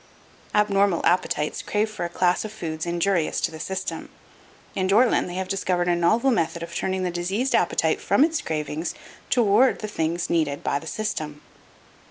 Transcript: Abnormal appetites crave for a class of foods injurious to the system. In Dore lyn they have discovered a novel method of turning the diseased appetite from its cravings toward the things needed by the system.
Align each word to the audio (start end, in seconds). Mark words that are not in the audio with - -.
Abnormal 0.55 1.05
appetites 1.05 1.61
crave 1.61 1.87
for 1.87 2.03
a 2.05 2.09
class 2.09 2.43
of 2.43 2.51
foods 2.51 2.87
injurious 2.87 3.39
to 3.41 3.51
the 3.51 3.59
system. 3.59 4.09
In 4.73 4.87
Dore 4.87 5.05
lyn 5.05 5.27
they 5.27 5.35
have 5.35 5.47
discovered 5.47 5.87
a 5.87 5.95
novel 5.95 6.31
method 6.31 6.63
of 6.63 6.73
turning 6.73 7.03
the 7.03 7.11
diseased 7.11 7.53
appetite 7.53 8.01
from 8.01 8.23
its 8.23 8.41
cravings 8.41 8.95
toward 9.29 9.77
the 9.77 9.87
things 9.87 10.27
needed 10.27 10.63
by 10.63 10.79
the 10.79 10.87
system. 10.87 11.41